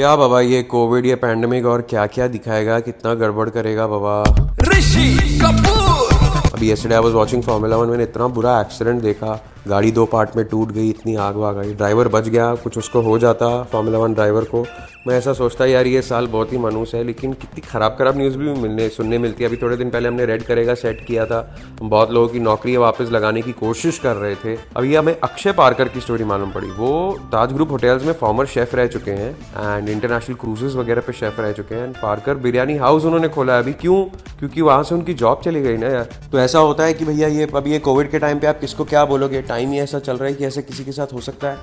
[0.00, 4.46] क्या बाबा ये कोविड, ये पैंडमिक और क्या क्या दिखाएगा, कितना गड़बड़ करेगा बाबा?
[4.68, 5.39] ऋषि।
[6.60, 10.36] अभी yesterday I was watching formula one मैंने इतना बुरा एक्सीडेंट देखा, गाड़ी दो पार्ट
[10.36, 13.98] में टूट गई, इतनी आग वाग आई ड्राइवर बच गया, कुछ उसको हो जाता फार्मूला
[13.98, 14.66] वन ड्राइवर को।
[15.06, 18.36] मैं ऐसा सोचता यार, ये साल बहुत ही मनूस है, लेकिन कितनी खराब खराब न्यूज़
[18.38, 21.56] भी मिलने, सुनने मिलती है। अभी थोड़े दिन पहले हमने रेड करेगा सेट किया था।
[21.80, 25.52] हम बहुत लोगों की नौकरी वापस लगाने की कोशिश कर रहे थे। अभी हमें अक्षय
[25.52, 29.30] पारकर की स्टोरी मालूम पड़ी। वो ताज ग्रुप होटल्स में फॉर्मर शेफ रह चुके हैं
[29.56, 33.54] एंड इंटरनेशनल क्रूजेज़ वगैरह पे शेफ रह चुके हैं एंड पारकर बिरयानी हाउस उन्होंने खोला
[33.54, 34.04] है। अभी क्यों?
[34.40, 37.28] क्योंकि वहाँ से उनकी जॉब चली गई ना यार। तो ऐसा होता है कि भैया
[37.28, 39.42] ये अभी ये कोविड के टाइम पे आप किसको क्या बोलोगे?
[39.42, 41.58] टाइम ही ऐसा चल रहा है कि ऐसे किसी के साथ हो सकता है।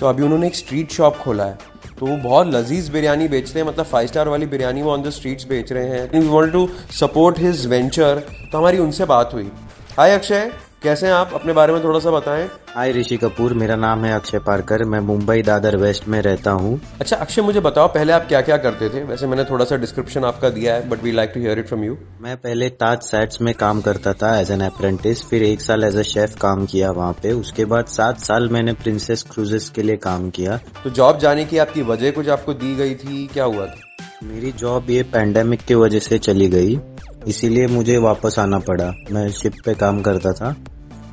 [0.00, 1.58] तो अभी उन्होंने एक स्ट्रीट शॉप खोला है।
[1.98, 5.10] तो वो बहुत लजीज बिरयानी बेचते हैं मतलब फाइव स्टार वाली बिरयानी वो ऑन द
[5.10, 6.68] स्ट्रीट्स बेच रहे हैं। We want to
[7.00, 9.50] support his venture तो हमारी उनसे बात हुई।
[9.96, 10.50] हाय अक्षय
[10.82, 11.30] कैसे हैं आप?
[11.34, 14.98] अपने बारे में थोड़ा सा बताएँ। हाय ऋषि कपूर मेरा नाम है अक्षय पारकर। मैं
[15.00, 18.88] मुंबई दादर वेस्ट में रहता हूँ। अच्छा अक्षय मुझे बताओ पहले आप क्या क्या करते
[18.88, 19.02] थे?
[19.04, 21.84] वैसे मैंने थोड़ा सा डिस्क्रिप्शन आपका दिया है but we like to hear it from
[21.84, 25.84] you मैं पहले ताज सेट्स में काम करता था एज एन अप्रेंटिस फिर एक साल
[25.84, 29.82] एज अ शेफ काम किया वहाँ पे। उसके बाद सात साल मैंने प्रिंसेस क्रूजेस के
[29.82, 33.26] लिए काम किया। तो जॉब जाने की आपकी वजह कुछ आपको दी गई थी?
[33.26, 33.80] क्या हुआ था?
[34.24, 36.78] मेरी जॉब ये पैंडेमिक की वजह से चली गई।
[37.26, 40.54] इसीलिए मुझे वापस आना पड़ा। मैं शिप पे काम करता था।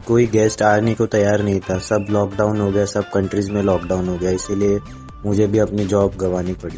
[0.08, 4.10] कोई गेस्ट आने को तैयार नहीं था। सब लॉकडाउन हो गया सब कंट्रीज़ में लॉकडाउन
[4.10, 4.80] हो गया। इसीलिए
[5.26, 6.78] मुझे भी अपनी जॉब गंवानी पड़ी।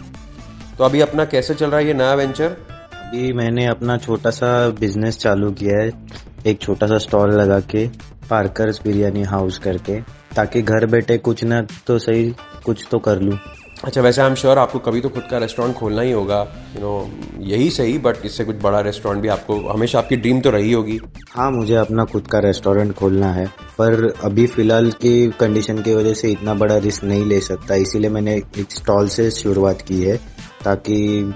[0.77, 4.69] तो अभी अपना कैसे चल रहा है ये नया वेंचर अभी मैंने अपना छोटा सा
[4.69, 5.91] बिज़नेस चालू किया है।
[6.45, 7.87] एक छोटा सा स्टॉल लगा के
[8.29, 9.99] पार्कर्स बिरयानी हाउस करके।
[10.35, 13.37] ताकि घर बैठे कुछ ना तो सही कुछ तो कर लूँ।
[13.83, 16.73] अच्छा वैसे आई एम श्योर आपको कभी तो खुद का रेस्टोरेंट खोलना ही होगा यू
[16.73, 20.39] you नो know, यही सही बट इससे कुछ बड़ा रेस्टोरेंट भी आपको हमेशा आपकी ड्रीम
[20.41, 20.99] तो रही होगी।
[21.31, 23.45] हाँ मुझे अपना खुद का रेस्टोरेंट खोलना है
[23.77, 28.09] पर अभी फ़िलहाल की कंडीशन की वजह से इतना बड़ा रिस्क नहीं ले सकता इसीलिए
[28.09, 30.17] मैंने एक स्टॉल से शुरुआत की है
[30.63, 31.33] ताकि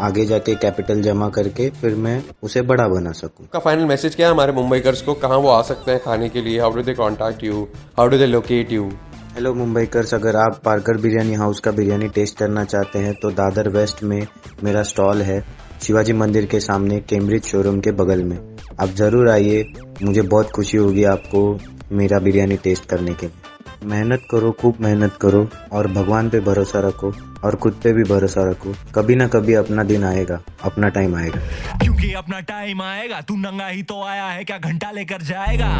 [0.00, 4.26] आगे जाके कैपिटल जमा करके फिर मैं उसे बड़ा बना सकूँ। का फाइनल मैसेज क्या
[4.26, 5.14] है हमारे मुंबईकर्स को?
[5.14, 6.60] कहाँ वो आ सकते हैं खाने के लिए?
[6.60, 8.90] How do they contact you how do they locate you
[9.34, 13.68] hello Mumbaikars अगर आप पार्कर बिरयानी हाउस का बिरयानी टेस्ट करना चाहते हैं तो दादर
[13.68, 14.26] वेस्ट में
[14.64, 15.38] मेरा स्टॉल है
[15.82, 18.36] शिवाजी मंदिर के सामने कैम्ब्रिज शोरूम के बगल में।
[18.80, 19.64] आप ज़रूर आइए,
[20.02, 21.58] मुझे बहुत खुशी होगी आपको
[21.92, 26.80] मेरा बिरयानी टेस्ट करने के लिए। मेहनत करो, खूब मेहनत करो, और भगवान पे भरोसा
[26.80, 27.12] रखो,
[27.44, 31.40] और खुद पे भी भरोसा रखो। कभी ना कभी अपना दिन आएगा, अपना टाइम आएगा।
[31.78, 35.72] क्योंकि अपना टाइम आएगा, तू नंगा ही तो आया है, क्या घंटा लेकर जाएगा?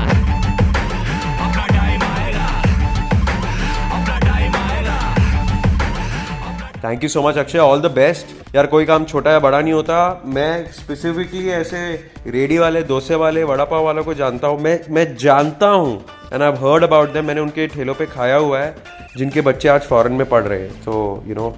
[6.84, 9.72] Thank you so much Akshay all the best यार, कोई काम छोटा या बड़ा नहीं
[9.72, 11.78] होता। मैं स्पेसिफिकली ऐसे
[12.26, 15.94] रेडी वाले, डोसे वाले, वड़ा पाव वालों को जानता हूँ। मैं मैं जानता हूँ
[16.32, 18.74] and I heard about them मैंने उनके ठेलों पर खाया हुआ है,
[19.16, 21.54] जिनके बच्चे आज फॉरन में पढ़ रहे हैं। So you know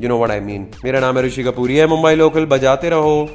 [0.00, 3.28] you know what I mean मेरा नाम है ऋषि कपूरी। है मुंबई लोकल। बजाते रहो।